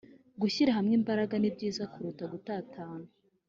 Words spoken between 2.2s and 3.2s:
gutatana